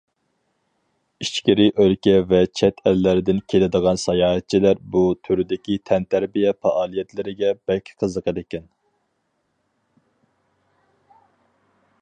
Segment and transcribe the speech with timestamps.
[1.23, 8.67] ئىچكىرى ئۆلكە ۋە چەت ئەللەردىن كېلىدىغان ساياھەتچىلەر بۇ تۈردىكى تەنتەربىيە پائالىيەتلىرىگە بەك قىزىقىدىكەن.